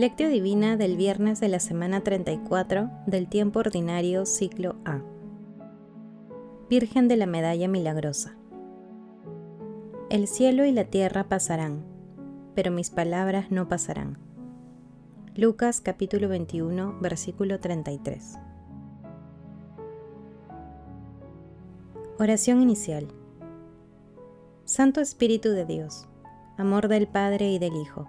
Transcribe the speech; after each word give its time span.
Lectio 0.00 0.30
Divina 0.30 0.78
del 0.78 0.96
viernes 0.96 1.40
de 1.40 1.48
la 1.48 1.60
semana 1.60 2.00
34 2.00 2.90
del 3.04 3.28
tiempo 3.28 3.58
ordinario 3.58 4.24
ciclo 4.24 4.76
A. 4.86 5.02
Virgen 6.70 7.06
de 7.06 7.18
la 7.18 7.26
Medalla 7.26 7.68
Milagrosa. 7.68 8.34
El 10.08 10.26
cielo 10.26 10.64
y 10.64 10.72
la 10.72 10.84
tierra 10.84 11.24
pasarán, 11.24 11.84
pero 12.54 12.70
mis 12.70 12.88
palabras 12.88 13.50
no 13.50 13.68
pasarán. 13.68 14.16
Lucas 15.36 15.82
capítulo 15.82 16.30
21 16.30 16.98
versículo 17.02 17.60
33. 17.60 18.38
Oración 22.18 22.62
inicial. 22.62 23.06
Santo 24.64 25.02
Espíritu 25.02 25.50
de 25.50 25.66
Dios, 25.66 26.08
amor 26.56 26.88
del 26.88 27.06
Padre 27.06 27.50
y 27.50 27.58
del 27.58 27.76
Hijo 27.76 28.08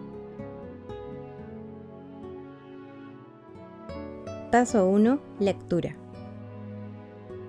Paso 4.51 4.85
1. 4.85 5.17
Lectura. 5.39 5.95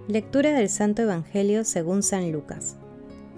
Lectura 0.06 0.52
del 0.52 0.68
Santo 0.68 1.02
Evangelio 1.02 1.64
según 1.64 2.04
San 2.04 2.30
Lucas, 2.30 2.76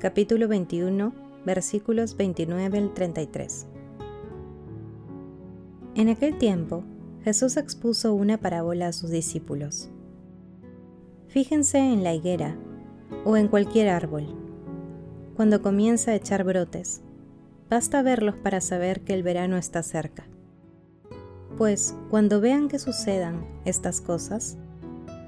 capítulo 0.01 0.49
21, 0.49 1.15
versículos 1.47 2.15
29 2.19 2.77
al 2.77 2.93
33. 2.93 3.67
En 5.95 6.11
aquel 6.11 6.37
tiempo, 6.37 6.85
Jesús 7.23 7.57
expuso 7.57 8.13
una 8.13 8.37
parábola 8.37 8.89
a 8.89 8.93
sus 8.93 9.09
discípulos. 9.09 9.89
Fíjense 11.29 11.79
en 11.79 12.05
la 12.05 12.13
higuera 12.13 12.59
o 13.25 13.39
en 13.39 13.49
cualquier 13.49 13.89
árbol. 13.89 14.27
Cuando 15.37 15.63
comienza 15.63 16.11
a 16.11 16.17
echar 16.17 16.45
brotes, 16.45 17.01
basta 17.71 18.03
verlos 18.03 18.37
para 18.37 18.61
saber 18.61 19.01
que 19.01 19.15
el 19.15 19.23
verano 19.23 19.57
está 19.57 19.83
cerca 19.83 20.27
pues 21.57 21.95
cuando 22.11 22.41
vean 22.41 22.69
que 22.69 22.79
sucedan 22.79 23.45
estas 23.65 24.01
cosas, 24.01 24.57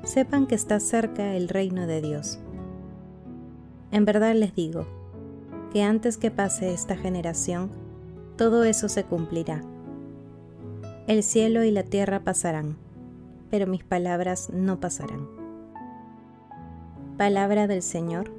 sepan 0.05 0.47
que 0.47 0.55
está 0.55 0.81
cerca 0.81 1.35
el 1.35 1.49
reino 1.49 1.87
de 1.87 2.01
Dios. 2.01 2.39
En 3.91 4.05
verdad 4.05 4.35
les 4.35 4.55
digo, 4.55 4.87
que 5.73 5.83
antes 5.83 6.17
que 6.17 6.31
pase 6.31 6.73
esta 6.73 6.97
generación, 6.97 7.71
todo 8.37 8.65
eso 8.65 8.89
se 8.89 9.05
cumplirá. 9.05 9.63
El 11.07 11.23
cielo 11.23 11.65
y 11.65 11.71
la 11.71 11.83
tierra 11.83 12.21
pasarán, 12.21 12.77
pero 13.51 13.67
mis 13.67 13.85
palabras 13.85 14.51
no 14.51 14.81
pasarán. 14.81 15.29
Palabra 17.17 17.67
del 17.67 17.83
Señor. 17.83 18.31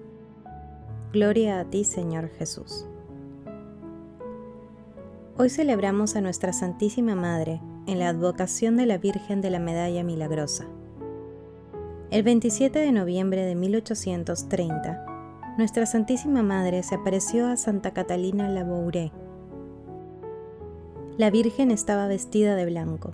Gloria 1.14 1.59
a 1.59 1.66
ti, 1.66 1.84
Señor 1.84 2.30
Jesús. 2.30 2.86
Hoy 5.38 5.50
celebramos 5.50 6.16
a 6.16 6.22
nuestra 6.22 6.52
Santísima 6.53 7.16
Madre, 7.16 7.62
en 7.88 8.00
la 8.00 8.09
advocación 8.09 8.78
de 8.78 8.86
la 8.86 8.98
Virgen 8.98 9.42
de 9.42 9.50
la 9.50 9.59
Medalla 9.59 10.03
Milagrosa. 10.03 10.66
El 12.12 12.24
27 12.24 12.78
de 12.78 12.92
noviembre 12.92 13.44
de 13.44 13.56
1830, 13.56 15.06
Nuestra 15.58 15.86
Santísima 15.86 16.44
Madre 16.44 16.84
se 16.84 16.96
apareció 16.96 17.47
a 17.47 17.58
Santa 17.58 17.92
Catalina 17.92 18.47
Labouré. 18.47 19.12
La 21.18 21.31
Virgen 21.31 21.72
estaba 21.72 22.08
vestida 22.08 22.56
de 22.56 22.66
blanco. 22.66 23.14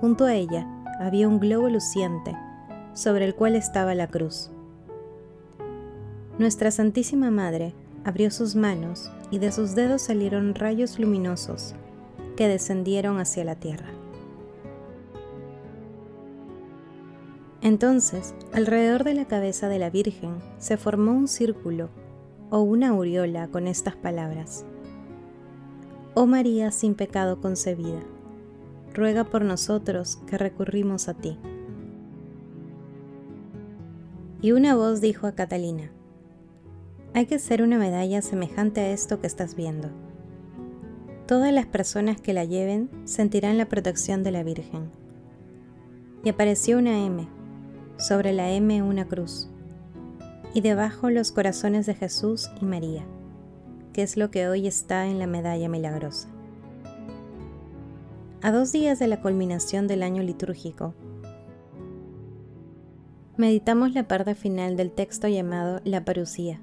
Junto 0.00 0.26
a 0.26 0.34
ella 0.34 0.66
había 1.00 1.26
un 1.26 1.40
globo 1.40 1.68
luciente, 1.68 2.36
sobre 2.94 3.24
el 3.24 3.34
cual 3.34 3.56
estaba 3.56 3.94
la 3.94 4.06
cruz. 4.06 4.50
Nuestra 6.38 6.70
Santísima 6.70 7.30
Madre 7.30 7.74
abrió 8.04 8.30
sus 8.30 8.54
manos 8.54 9.10
y 9.30 9.38
de 9.38 9.52
sus 9.52 9.74
dedos 9.74 10.02
salieron 10.02 10.54
rayos 10.54 10.98
luminosos 10.98 11.74
que 12.36 12.48
descendieron 12.48 13.18
hacia 13.18 13.44
la 13.44 13.56
tierra. 13.56 14.01
Entonces, 17.62 18.34
alrededor 18.52 19.04
de 19.04 19.14
la 19.14 19.26
cabeza 19.26 19.68
de 19.68 19.78
la 19.78 19.88
Virgen 19.88 20.34
se 20.58 20.76
formó 20.76 21.12
un 21.12 21.28
círculo 21.28 21.90
o 22.50 22.60
una 22.60 22.88
aureola 22.88 23.46
con 23.46 23.68
estas 23.68 23.94
palabras. 23.94 24.64
Oh 26.14 26.26
María 26.26 26.72
sin 26.72 26.96
pecado 26.96 27.40
concebida, 27.40 28.00
ruega 28.92 29.22
por 29.22 29.44
nosotros 29.44 30.16
que 30.26 30.38
recurrimos 30.38 31.08
a 31.08 31.14
ti. 31.14 31.38
Y 34.40 34.50
una 34.50 34.74
voz 34.74 35.00
dijo 35.00 35.28
a 35.28 35.32
Catalina, 35.32 35.92
hay 37.14 37.26
que 37.26 37.36
hacer 37.36 37.62
una 37.62 37.78
medalla 37.78 38.22
semejante 38.22 38.80
a 38.80 38.90
esto 38.90 39.20
que 39.20 39.28
estás 39.28 39.54
viendo. 39.54 39.88
Todas 41.28 41.52
las 41.52 41.66
personas 41.66 42.20
que 42.20 42.32
la 42.32 42.44
lleven 42.44 42.90
sentirán 43.04 43.56
la 43.56 43.68
protección 43.68 44.24
de 44.24 44.32
la 44.32 44.42
Virgen. 44.42 44.90
Y 46.24 46.28
apareció 46.28 46.78
una 46.78 47.06
M 47.06 47.28
sobre 48.02 48.32
la 48.32 48.50
M 48.50 48.82
una 48.82 49.06
cruz, 49.06 49.48
y 50.54 50.60
debajo 50.60 51.08
los 51.08 51.30
corazones 51.30 51.86
de 51.86 51.94
Jesús 51.94 52.50
y 52.60 52.64
María, 52.64 53.06
que 53.92 54.02
es 54.02 54.16
lo 54.16 54.28
que 54.32 54.48
hoy 54.48 54.66
está 54.66 55.06
en 55.06 55.20
la 55.20 55.28
medalla 55.28 55.68
milagrosa. 55.68 56.28
A 58.42 58.50
dos 58.50 58.72
días 58.72 58.98
de 58.98 59.06
la 59.06 59.20
culminación 59.20 59.86
del 59.86 60.02
año 60.02 60.24
litúrgico, 60.24 60.94
meditamos 63.36 63.94
la 63.94 64.08
parte 64.08 64.34
final 64.34 64.76
del 64.76 64.90
texto 64.90 65.28
llamado 65.28 65.80
La 65.84 66.04
Parucía, 66.04 66.60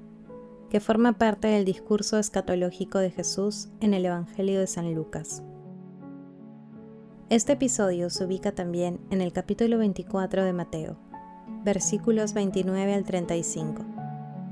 que 0.68 0.78
forma 0.78 1.14
parte 1.14 1.48
del 1.48 1.64
discurso 1.64 2.18
escatológico 2.18 2.98
de 2.98 3.12
Jesús 3.12 3.70
en 3.80 3.94
el 3.94 4.04
Evangelio 4.04 4.60
de 4.60 4.66
San 4.66 4.94
Lucas. 4.94 5.42
Este 7.30 7.54
episodio 7.54 8.10
se 8.10 8.26
ubica 8.26 8.52
también 8.52 9.00
en 9.08 9.22
el 9.22 9.32
capítulo 9.32 9.78
24 9.78 10.44
de 10.44 10.52
Mateo 10.52 11.09
versículos 11.64 12.34
29 12.34 12.94
al 12.94 13.04
35, 13.04 13.82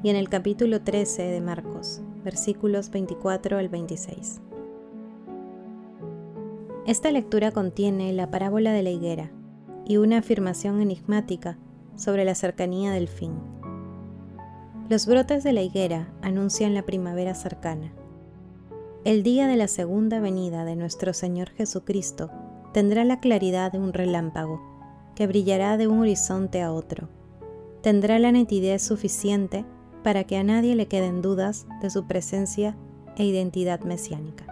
y 0.02 0.10
en 0.10 0.16
el 0.16 0.28
capítulo 0.28 0.82
13 0.82 1.22
de 1.22 1.40
Marcos, 1.40 2.02
versículos 2.24 2.90
24 2.90 3.58
al 3.58 3.68
26. 3.68 4.40
Esta 6.86 7.10
lectura 7.10 7.50
contiene 7.50 8.12
la 8.12 8.30
parábola 8.30 8.72
de 8.72 8.82
la 8.82 8.90
higuera 8.90 9.30
y 9.86 9.96
una 9.96 10.18
afirmación 10.18 10.80
enigmática 10.80 11.58
sobre 11.96 12.24
la 12.24 12.34
cercanía 12.34 12.92
del 12.92 13.08
fin. 13.08 13.32
Los 14.88 15.06
brotes 15.06 15.44
de 15.44 15.52
la 15.52 15.62
higuera 15.62 16.08
anuncian 16.22 16.74
la 16.74 16.82
primavera 16.82 17.34
cercana. 17.34 17.92
El 19.04 19.22
día 19.22 19.46
de 19.46 19.56
la 19.56 19.68
segunda 19.68 20.20
venida 20.20 20.64
de 20.64 20.76
nuestro 20.76 21.12
Señor 21.12 21.50
Jesucristo 21.50 22.30
tendrá 22.72 23.04
la 23.04 23.20
claridad 23.20 23.72
de 23.72 23.78
un 23.78 23.92
relámpago 23.92 24.67
que 25.18 25.26
brillará 25.26 25.76
de 25.76 25.88
un 25.88 25.98
horizonte 25.98 26.62
a 26.62 26.72
otro. 26.72 27.08
Tendrá 27.82 28.20
la 28.20 28.30
nitidez 28.30 28.80
suficiente 28.82 29.64
para 30.04 30.22
que 30.22 30.36
a 30.36 30.44
nadie 30.44 30.76
le 30.76 30.86
queden 30.86 31.22
dudas 31.22 31.66
de 31.82 31.90
su 31.90 32.06
presencia 32.06 32.76
e 33.16 33.24
identidad 33.24 33.80
mesiánica. 33.80 34.46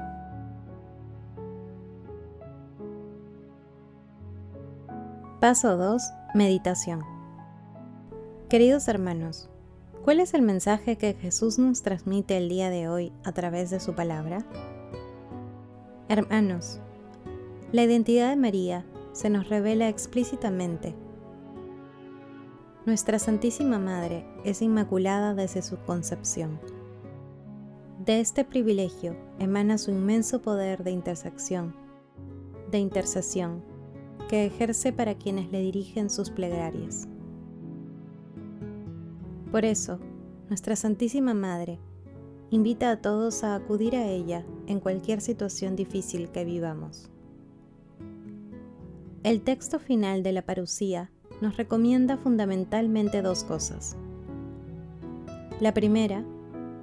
Paso 5.39 5.77
2. 5.77 6.03
Meditación. 6.35 7.05
Queridos 8.49 8.89
hermanos, 8.89 9.49
¿cuál 10.05 10.19
es 10.19 10.35
el 10.35 10.43
mensaje 10.43 10.99
que 10.99 11.15
Jesús 11.15 11.61
nos 11.61 11.83
transmite 11.83 12.37
el 12.37 12.49
día 12.49 12.71
de 12.71 12.89
hoy 12.89 13.13
a 13.23 13.31
través 13.31 13.71
de 13.71 13.79
su 13.79 13.95
palabra? 13.95 14.45
Hermanos, 16.09 16.81
la 17.71 17.85
identidad 17.85 18.31
de 18.31 18.37
María 18.37 18.85
se 19.17 19.31
nos 19.31 19.49
revela 19.49 19.89
explícitamente. 19.89 20.95
Nuestra 22.85 23.19
Santísima 23.19 23.79
Madre 23.79 24.27
es 24.45 24.61
inmaculada 24.61 25.33
desde 25.33 25.63
su 25.63 25.79
concepción. 25.79 26.61
De 28.05 28.21
este 28.21 28.45
privilegio 28.45 29.17
emana 29.39 29.79
su 29.79 29.91
inmenso 29.91 30.43
poder 30.43 30.85
de 30.85 30.91
intersección, 30.91 31.75
de 32.71 32.79
intercesión, 32.79 33.65
que 34.29 34.45
ejerce 34.45 34.93
para 34.93 35.15
quienes 35.15 35.51
le 35.51 35.61
dirigen 35.61 36.11
sus 36.11 36.29
plegarias. 36.29 37.09
Por 39.51 39.65
eso, 39.65 39.99
nuestra 40.51 40.77
Santísima 40.77 41.33
Madre 41.33 41.81
invita 42.51 42.91
a 42.91 43.01
todos 43.01 43.45
a 43.45 43.55
acudir 43.55 43.97
a 43.97 44.07
ella 44.07 44.45
en 44.67 44.79
cualquier 44.79 45.23
situación 45.23 45.75
difícil 45.75 46.29
que 46.29 46.45
vivamos. 46.45 47.11
El 49.27 49.43
texto 49.43 49.81
final 49.81 50.23
de 50.23 50.31
la 50.31 50.43
parucía 50.43 51.11
nos 51.41 51.57
recomienda 51.57 52.17
fundamentalmente 52.17 53.23
dos 53.23 53.43
cosas. 53.43 53.97
La 55.59 55.75
primera, 55.75 56.25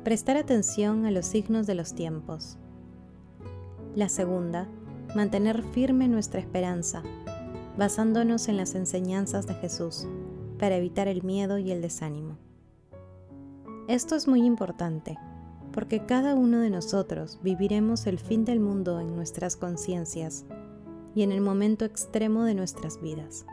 prestar 0.04 0.36
atención 0.36 1.06
a 1.06 1.12
los 1.12 1.26
signos 1.26 1.68
de 1.68 1.76
los 1.76 1.96
tiempos. 1.96 2.58
La 3.96 4.10
segunda, 4.10 4.68
mantener 5.16 5.64
firme 5.64 6.10
nuestra 6.10 6.42
esperanza, 6.42 7.02
basándonos 7.78 8.50
en 8.50 8.58
las 8.58 8.76
enseñanzas 8.76 9.48
de 9.48 9.54
Jesús, 9.54 10.06
para 10.60 10.76
evitar 10.76 11.08
el 11.08 11.24
miedo 11.24 11.60
y 11.60 11.72
el 11.72 11.82
desánimo. 11.82 12.38
Esto 13.88 14.18
es 14.18 14.28
muy 14.28 14.44
importante, 14.44 15.18
porque 15.72 16.06
cada 16.06 16.36
uno 16.36 16.60
de 16.60 16.72
nosotros 16.72 17.40
viviremos 17.42 18.06
el 18.06 18.20
fin 18.20 18.44
del 18.44 18.60
mundo 18.60 19.00
en 19.00 19.16
nuestras 19.16 19.56
conciencias 19.56 20.46
y 21.16 21.24
en 21.24 21.32
el 21.32 21.42
momento 21.42 21.86
extremo 21.86 22.44
de 22.44 22.56
nuestras 22.56 23.02
vidas. 23.02 23.46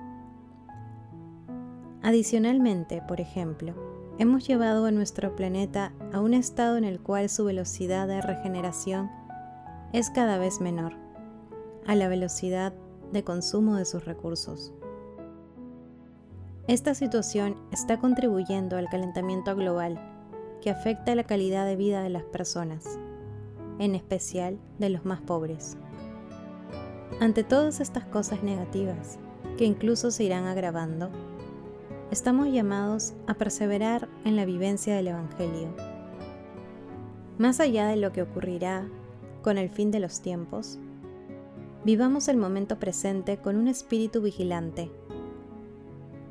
Adicionalmente, 2.03 3.03
por 3.07 3.21
ejemplo, 3.21 3.75
hemos 4.19 4.47
llevado 4.47 4.87
a 4.87 4.91
nuestro 4.91 5.37
planeta 5.37 5.93
a 6.13 6.21
un 6.21 6.35
estado 6.35 6.77
en 6.77 6.85
el 6.85 7.01
cual 7.01 7.29
su 7.29 7.45
velocidad 7.45 8.09
de 8.09 8.23
regeneración 8.23 9.11
es 9.93 10.11
cada 10.11 10.39
vez 10.39 10.61
menor, 10.61 10.95
a 11.87 11.95
la 11.95 12.09
velocidad 12.09 12.73
de 13.13 13.25
consumo 13.25 13.77
de 13.77 13.85
sus 13.85 14.05
recursos. 14.05 14.73
Esta 16.69 16.95
situación 16.95 17.57
está 17.73 17.99
contribuyendo 17.99 18.77
al 18.77 18.89
calentamiento 18.89 19.55
global 19.57 20.01
que 20.63 20.71
afecta 20.71 21.15
la 21.15 21.25
calidad 21.25 21.67
de 21.67 21.77
vida 21.77 22.03
de 22.03 22.11
las 22.11 22.23
personas, 22.25 22.99
en 23.79 23.95
especial 23.95 24.59
de 24.79 24.91
los 24.91 25.05
más 25.05 25.21
pobres. 25.21 25.77
Ante 27.19 27.45
todas 27.45 27.81
estas 27.81 28.05
cosas 28.05 28.43
negativas, 28.43 29.19
que 29.59 29.65
incluso 29.65 30.11
se 30.11 30.25
irán 30.25 30.47
agravando, 30.47 31.11
estamos 32.11 32.49
llamados 32.49 33.15
a 33.27 33.35
perseverar 33.35 34.09
en 34.25 34.37
la 34.37 34.45
vivencia 34.45 34.95
del 34.95 35.09
Evangelio. 35.09 35.75
Más 37.39 37.61
allá 37.61 37.89
de 37.89 37.97
lo 37.97 38.13
que 38.13 38.23
ocurrirá 38.23 38.87
con 39.43 39.59
el 39.59 39.69
fin 39.69 39.91
de 39.91 40.01
los 40.01 40.21
tiempos, 40.21 40.79
vivamos 41.85 42.29
el 42.29 42.37
momento 42.37 42.79
presente 42.79 43.39
con 43.39 43.57
un 43.57 43.69
espíritu 43.69 44.23
vigilante 44.23 44.91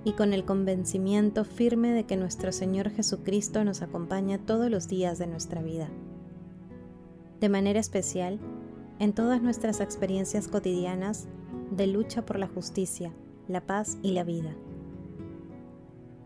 y 0.04 0.14
con 0.14 0.34
el 0.34 0.46
convencimiento 0.46 1.44
firme 1.44 1.92
de 1.92 2.06
que 2.06 2.18
nuestro 2.18 2.52
Señor 2.52 2.90
Jesucristo 2.90 3.64
nos 3.64 3.82
acompaña 3.82 4.38
todos 4.38 4.72
los 4.72 4.88
días 4.88 5.20
de 5.20 5.28
nuestra 5.28 5.62
vida. 5.62 5.90
De 7.40 7.50
manera 7.50 7.80
especial, 7.80 8.40
en 9.00 9.14
todas 9.14 9.42
nuestras 9.42 9.80
experiencias 9.80 10.48
cotidianas 10.48 11.28
de 11.72 11.88
lucha 11.88 12.26
por 12.26 12.38
la 12.38 12.48
justicia, 12.48 13.14
la 13.48 13.62
paz 13.62 13.98
y 14.04 14.12
la 14.12 14.24
vida. 14.24 14.54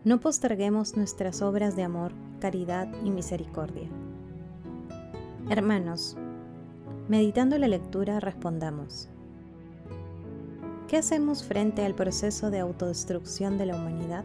No 0.04 0.20
posterguemos 0.20 0.96
nuestras 0.96 1.40
obras 1.40 1.76
de 1.76 1.84
amor, 1.84 2.12
caridad 2.40 2.88
y 3.04 3.10
misericordia. 3.10 3.88
Hermanos, 5.48 6.16
meditando 7.08 7.56
la 7.58 7.68
lectura 7.68 8.20
respondamos. 8.20 9.08
¿Qué 10.88 10.98
hacemos 10.98 11.44
frente 11.44 11.84
al 11.84 11.94
proceso 11.94 12.50
de 12.50 12.58
autodestrucción 12.58 13.56
de 13.56 13.66
la 13.66 13.76
humanidad? 13.76 14.24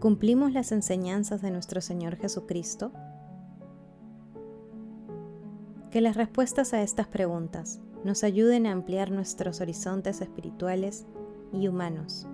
¿Cumplimos 0.00 0.52
las 0.52 0.72
enseñanzas 0.72 1.42
de 1.42 1.50
nuestro 1.50 1.80
Señor 1.80 2.16
Jesucristo? 2.16 2.92
Que 5.90 6.00
las 6.02 6.16
respuestas 6.16 6.74
a 6.74 6.82
estas 6.82 7.08
preguntas 7.08 7.80
nos 8.04 8.22
ayuden 8.22 8.66
a 8.66 8.72
ampliar 8.72 9.10
nuestros 9.10 9.60
horizontes 9.60 10.20
espirituales 10.20 11.06
y 11.52 11.66
humanos 11.68 12.26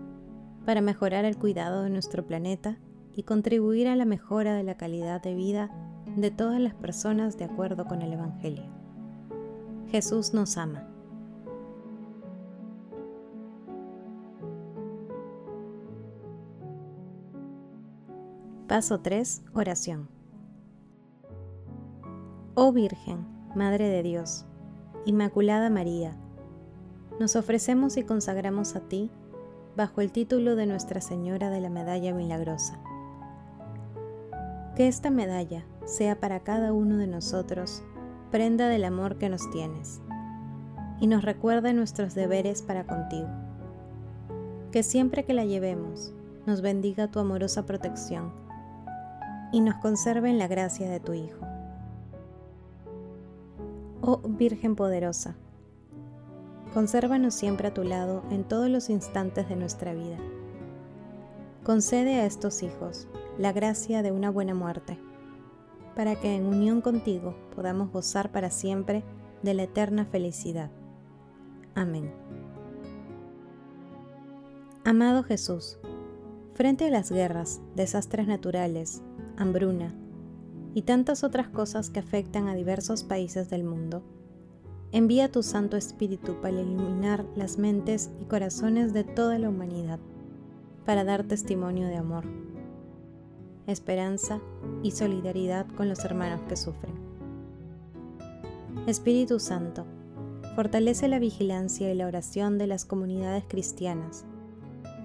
para 0.67 0.81
mejorar 0.81 1.25
el 1.25 1.37
cuidado 1.37 1.83
de 1.83 1.91
nuestro 1.91 2.27
planeta 2.27 2.79
y 3.15 3.23
contribuir 3.23 3.87
a 3.87 3.97
la 3.97 4.05
mejora 4.05 4.55
de 4.55 4.65
la 4.65 4.77
calidad 4.77 5.23
de 5.23 5.35
vida 5.35 5.71
de 6.17 6.31
todas 6.31 6.61
las 6.61 6.75
personas 6.75 7.39
de 7.39 7.45
acuerdo 7.45 7.85
con 7.85 8.03
el 8.03 8.12
Evangelio. 8.12 8.65
Jesús 9.91 10.35
nos 10.35 10.57
ama. 10.57 10.89
Paso 18.67 19.00
3. 19.00 19.45
Oración. 19.55 20.09
Oh 22.57 22.73
Virgen, 22.73 23.34
Madre 23.55 23.89
de 23.89 24.03
Dios, 24.03 24.47
Inmaculada 25.06 25.71
María, 25.71 26.17
nos 27.21 27.37
ofrecemos 27.37 27.97
y 27.97 28.03
consagramos 28.03 28.75
a 28.75 28.81
ti 28.81 29.12
bajo 29.77 30.01
el 30.01 30.11
título 30.11 30.56
de 30.56 30.67
Nuestra 30.67 31.01
Señora 31.01 31.51
de 31.51 31.61
la 31.61 31.71
Medalla 31.71 32.12
Milagrosa. 32.12 32.81
Que 34.75 34.89
esta 34.89 35.11
medalla 35.11 35.65
sea 35.85 36.19
para 36.19 36.41
cada 36.41 36.73
uno 36.73 36.97
de 36.97 37.06
nosotros 37.06 37.85
prenda 38.33 38.67
del 38.67 38.85
amor 38.85 39.19
que 39.19 39.29
nos 39.29 39.49
tienes 39.53 40.00
y 40.99 41.07
nos 41.07 41.23
recuerde 41.23 41.75
nuestros 41.75 42.17
deberes 42.17 42.61
para 42.61 42.89
contigo. 42.89 43.29
Que 44.73 44.83
siempre 44.83 45.25
que 45.25 45.35
la 45.35 45.45
llevemos 45.45 46.12
nos 46.45 46.61
bendiga 46.61 47.07
tu 47.07 47.21
amorosa 47.21 47.67
protección 47.67 48.33
y 49.53 49.61
nos 49.61 49.77
conserve 49.77 50.29
en 50.29 50.39
la 50.39 50.49
gracia 50.49 50.91
de 50.91 50.99
tu 50.99 51.12
Hijo. 51.12 51.44
Oh 54.06 54.21
Virgen 54.23 54.77
poderosa, 54.77 55.35
consérvanos 56.75 57.33
siempre 57.33 57.69
a 57.69 57.73
tu 57.73 57.85
lado 57.85 58.23
en 58.31 58.45
todos 58.45 58.69
los 58.69 58.91
instantes 58.91 59.49
de 59.49 59.56
nuestra 59.56 59.95
vida. 59.95 60.19
Concede 61.62 62.17
a 62.17 62.27
estos 62.27 62.62
hijos 62.62 63.09
la 63.39 63.53
gracia 63.53 64.03
de 64.03 64.12
una 64.12 64.29
buena 64.29 64.53
muerte, 64.53 64.99
para 65.97 66.17
que 66.17 66.37
en 66.37 66.45
unión 66.45 66.83
contigo 66.83 67.35
podamos 67.55 67.93
gozar 67.93 68.31
para 68.31 68.51
siempre 68.51 69.05
de 69.43 69.55
la 69.55 69.62
eterna 69.62 70.05
felicidad. 70.05 70.71
Amén. 71.75 72.12
Amado 74.85 75.23
Jesús, 75.23 75.78
frente 76.52 76.88
a 76.88 76.90
las 76.90 77.11
guerras, 77.11 77.62
desastres 77.75 78.26
naturales, 78.26 79.02
hambruna 79.38 79.95
y 80.75 80.83
tantas 80.83 81.25
otras 81.25 81.49
cosas 81.49 81.88
que 81.88 82.00
afectan 82.00 82.49
a 82.49 82.54
diversos 82.54 83.04
países 83.04 83.49
del 83.49 83.64
mundo, 83.64 84.02
Envía 84.95 85.28
tu 85.28 85.43
Santo 85.43 85.76
Espíritu 85.76 86.40
para 86.40 86.61
iluminar 86.61 87.25
las 87.35 87.59
mentes 87.59 88.12
y 88.21 88.26
corazones 88.26 88.93
de 88.93 89.02
toda 89.02 89.40
la 89.40 89.49
humanidad, 89.49 89.99
para 90.87 91.02
dar 91.02 91.25
testimonio 91.25 91.88
de 91.88 91.97
amor, 91.97 92.25
esperanza 93.66 94.38
y 94.85 94.93
solidaridad 94.93 95.66
con 95.76 95.88
los 95.88 96.04
hermanos 96.04 96.43
que 96.49 96.54
sufren. 96.54 96.95
Espíritu 98.87 99.40
Santo, 99.40 99.85
fortalece 100.54 101.09
la 101.09 101.19
vigilancia 101.19 101.90
y 101.90 101.97
la 101.97 102.07
oración 102.07 102.57
de 102.57 102.69
las 102.69 102.85
comunidades 102.85 103.43
cristianas, 103.49 104.25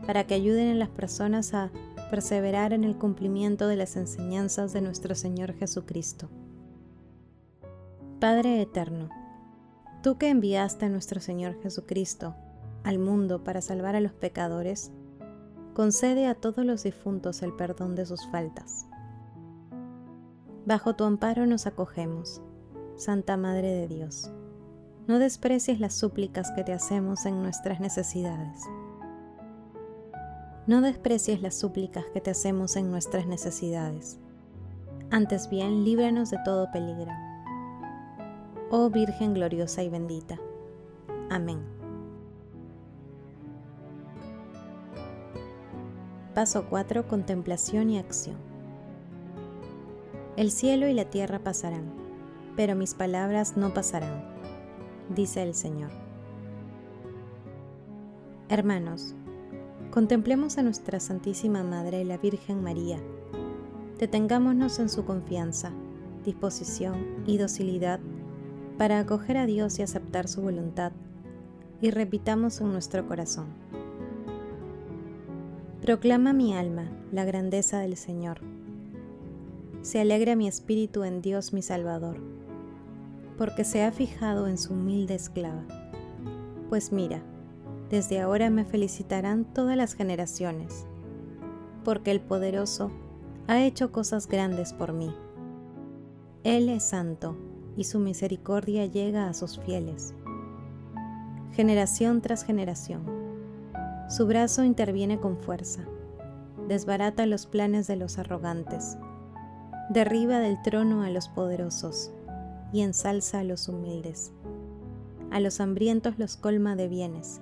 para 0.05 0.27
que 0.27 0.35
ayuden 0.35 0.69
a 0.69 0.75
las 0.75 0.89
personas 0.89 1.55
a 1.55 1.71
perseverar 2.09 2.73
en 2.73 2.83
el 2.83 2.97
cumplimiento 2.97 3.67
de 3.67 3.75
las 3.75 3.95
enseñanzas 3.95 4.73
de 4.73 4.81
nuestro 4.81 5.15
Señor 5.15 5.53
Jesucristo. 5.53 6.29
Padre 8.19 8.61
Eterno, 8.61 9.09
Tú 10.01 10.17
que 10.17 10.29
enviaste 10.29 10.85
a 10.85 10.89
nuestro 10.89 11.19
Señor 11.19 11.61
Jesucristo 11.61 12.33
al 12.85 12.99
mundo 12.99 13.43
para 13.43 13.61
salvar 13.61 13.97
a 13.97 13.99
los 13.99 14.13
pecadores, 14.13 14.91
concede 15.73 16.25
a 16.25 16.35
todos 16.35 16.65
los 16.65 16.83
difuntos 16.83 17.41
el 17.41 17.53
perdón 17.53 17.95
de 17.95 18.05
sus 18.05 18.25
faltas. 18.27 18.87
Bajo 20.65 20.95
tu 20.95 21.03
amparo 21.03 21.45
nos 21.45 21.67
acogemos, 21.67 22.41
Santa 22.95 23.35
Madre 23.35 23.73
de 23.73 23.87
Dios. 23.89 24.31
No 25.07 25.19
desprecies 25.19 25.81
las 25.81 25.95
súplicas 25.95 26.49
que 26.55 26.63
te 26.63 26.71
hacemos 26.71 27.25
en 27.25 27.41
nuestras 27.41 27.81
necesidades. 27.81 28.61
No 30.69 30.81
desprecies 30.81 31.41
las 31.41 31.55
súplicas 31.55 32.05
que 32.13 32.21
te 32.21 32.29
hacemos 32.29 32.75
en 32.75 32.91
nuestras 32.91 33.25
necesidades. 33.25 34.19
Antes 35.09 35.49
bien, 35.49 35.83
líbranos 35.83 36.29
de 36.29 36.37
todo 36.45 36.71
peligro 36.71 37.11
oh 38.69 38.91
Virgen 38.91 39.33
gloriosa 39.33 39.81
y 39.81 39.89
bendita. 39.89 40.37
Amén. 41.31 41.59
Paso 46.35 46.67
4. 46.69 47.07
Contemplación 47.07 47.89
y 47.89 47.97
acción. 47.97 48.37
El 50.37 50.51
cielo 50.51 50.87
y 50.87 50.93
la 50.93 51.05
tierra 51.05 51.39
pasarán, 51.39 51.91
pero 52.55 52.75
mis 52.75 52.93
palabras 52.93 53.57
no 53.57 53.73
pasarán, 53.73 54.23
dice 55.09 55.41
el 55.41 55.55
Señor. 55.55 55.89
Hermanos, 58.49 59.15
contemplemos 59.99 60.57
a 60.57 60.63
nuestra 60.63 61.01
Santísima 61.01 61.61
Madre, 61.61 62.05
la 62.05 62.17
Virgen 62.17 62.63
María. 62.63 63.01
Detengámonos 63.97 64.79
en 64.79 64.87
su 64.87 65.03
confianza, 65.03 65.73
disposición 66.23 67.05
y 67.27 67.37
docilidad 67.37 67.99
para 68.77 68.99
acoger 68.99 69.35
a 69.35 69.45
Dios 69.45 69.77
y 69.77 69.81
aceptar 69.81 70.29
su 70.29 70.41
voluntad, 70.41 70.93
y 71.81 71.91
repitamos 71.91 72.61
en 72.61 72.71
nuestro 72.71 73.09
corazón. 73.09 73.47
Proclama 75.81 76.31
mi 76.31 76.55
alma 76.55 76.89
la 77.11 77.25
grandeza 77.25 77.79
del 77.79 77.97
Señor. 77.97 78.39
Se 79.81 79.99
alegra 79.99 80.37
mi 80.37 80.47
espíritu 80.47 81.03
en 81.03 81.21
Dios 81.21 81.51
mi 81.51 81.61
Salvador, 81.61 82.21
porque 83.37 83.65
se 83.65 83.83
ha 83.83 83.91
fijado 83.91 84.47
en 84.47 84.57
su 84.57 84.71
humilde 84.71 85.15
esclava. 85.15 85.65
Pues 86.69 86.93
mira, 86.93 87.21
desde 87.89 88.21
ahora 88.21 88.49
me 88.49 88.65
felicitarán 88.65 89.45
todas 89.45 89.75
las 89.75 89.95
generaciones, 89.95 90.85
porque 91.83 92.11
el 92.11 92.21
poderoso 92.21 92.91
ha 93.47 93.61
hecho 93.61 93.91
cosas 93.91 94.27
grandes 94.27 94.73
por 94.73 94.93
mí. 94.93 95.13
Él 96.43 96.69
es 96.69 96.83
santo 96.83 97.35
y 97.75 97.85
su 97.85 97.99
misericordia 97.99 98.85
llega 98.85 99.27
a 99.27 99.33
sus 99.33 99.59
fieles. 99.59 100.13
Generación 101.53 102.21
tras 102.21 102.43
generación. 102.43 103.03
Su 104.07 104.27
brazo 104.27 104.63
interviene 104.63 105.19
con 105.19 105.37
fuerza, 105.37 105.83
desbarata 106.67 107.25
los 107.25 107.47
planes 107.47 107.87
de 107.87 107.95
los 107.95 108.19
arrogantes, 108.19 108.97
derriba 109.89 110.39
del 110.39 110.61
trono 110.61 111.01
a 111.03 111.09
los 111.09 111.27
poderosos 111.27 112.11
y 112.71 112.81
ensalza 112.81 113.39
a 113.39 113.43
los 113.43 113.67
humildes. 113.67 114.31
A 115.31 115.39
los 115.39 115.59
hambrientos 115.59 116.17
los 116.17 116.37
colma 116.37 116.75
de 116.75 116.87
bienes 116.87 117.41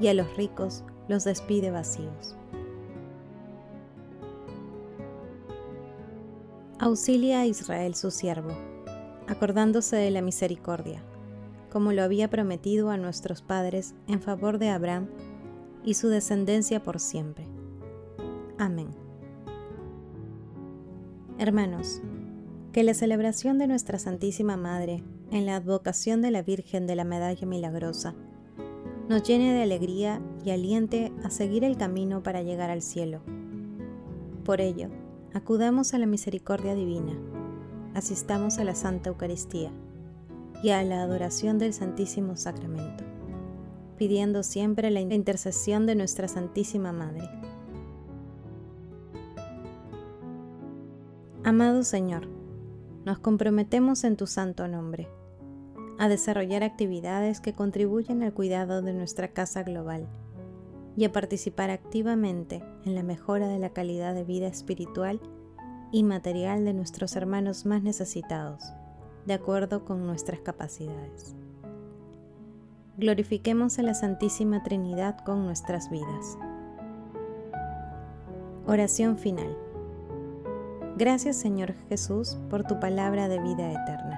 y 0.00 0.08
a 0.08 0.14
los 0.14 0.36
ricos 0.36 0.84
los 1.08 1.24
despide 1.24 1.70
vacíos. 1.70 2.36
Auxilia 6.78 7.40
a 7.40 7.46
Israel 7.46 7.94
su 7.94 8.10
siervo, 8.10 8.50
acordándose 9.26 9.96
de 9.96 10.10
la 10.12 10.22
misericordia, 10.22 11.02
como 11.70 11.92
lo 11.92 12.02
había 12.02 12.30
prometido 12.30 12.90
a 12.90 12.96
nuestros 12.96 13.42
padres 13.42 13.94
en 14.06 14.20
favor 14.20 14.58
de 14.58 14.68
Abraham 14.68 15.08
y 15.84 15.94
su 15.94 16.08
descendencia 16.08 16.82
por 16.82 17.00
siempre. 17.00 17.48
Amén. 18.58 18.88
Hermanos, 21.38 22.00
que 22.72 22.82
la 22.84 22.94
celebración 22.94 23.58
de 23.58 23.66
nuestra 23.66 23.98
Santísima 23.98 24.56
Madre 24.56 25.02
en 25.30 25.46
la 25.46 25.56
advocación 25.56 26.22
de 26.22 26.30
la 26.30 26.42
Virgen 26.42 26.86
de 26.86 26.96
la 26.96 27.04
Medalla 27.04 27.46
Milagrosa 27.46 28.14
nos 29.08 29.22
llene 29.22 29.54
de 29.54 29.62
alegría 29.62 30.20
y 30.44 30.50
aliente 30.50 31.12
a 31.24 31.30
seguir 31.30 31.64
el 31.64 31.78
camino 31.78 32.22
para 32.22 32.42
llegar 32.42 32.70
al 32.70 32.82
cielo. 32.82 33.20
Por 34.44 34.60
ello, 34.60 34.88
acudamos 35.32 35.94
a 35.94 35.98
la 35.98 36.06
misericordia 36.06 36.74
divina, 36.74 37.14
asistamos 37.94 38.58
a 38.58 38.64
la 38.64 38.74
Santa 38.74 39.08
Eucaristía 39.08 39.72
y 40.62 40.70
a 40.70 40.82
la 40.82 41.02
adoración 41.02 41.58
del 41.58 41.72
Santísimo 41.72 42.36
Sacramento, 42.36 43.04
pidiendo 43.96 44.42
siempre 44.42 44.90
la 44.90 45.00
intercesión 45.00 45.86
de 45.86 45.94
nuestra 45.94 46.28
Santísima 46.28 46.92
Madre. 46.92 47.30
Amado 51.44 51.82
Señor, 51.82 52.28
nos 53.06 53.18
comprometemos 53.20 54.04
en 54.04 54.16
tu 54.16 54.26
santo 54.26 54.68
nombre 54.68 55.08
a 55.98 56.08
desarrollar 56.08 56.62
actividades 56.62 57.40
que 57.40 57.52
contribuyen 57.52 58.22
al 58.22 58.32
cuidado 58.32 58.82
de 58.82 58.92
nuestra 58.92 59.28
casa 59.28 59.64
global 59.64 60.08
y 60.96 61.04
a 61.04 61.12
participar 61.12 61.70
activamente 61.70 62.62
en 62.84 62.94
la 62.94 63.02
mejora 63.02 63.48
de 63.48 63.58
la 63.58 63.70
calidad 63.70 64.14
de 64.14 64.24
vida 64.24 64.46
espiritual 64.46 65.20
y 65.92 66.04
material 66.04 66.64
de 66.64 66.74
nuestros 66.74 67.16
hermanos 67.16 67.66
más 67.66 67.82
necesitados, 67.82 68.62
de 69.26 69.34
acuerdo 69.34 69.84
con 69.84 70.06
nuestras 70.06 70.40
capacidades. 70.40 71.34
Glorifiquemos 72.96 73.78
a 73.78 73.82
la 73.82 73.94
Santísima 73.94 74.62
Trinidad 74.62 75.18
con 75.24 75.44
nuestras 75.44 75.88
vidas. 75.90 76.36
Oración 78.66 79.16
final. 79.16 79.56
Gracias 80.96 81.36
Señor 81.36 81.74
Jesús 81.88 82.38
por 82.50 82.64
tu 82.64 82.80
palabra 82.80 83.28
de 83.28 83.40
vida 83.40 83.70
eterna. 83.70 84.17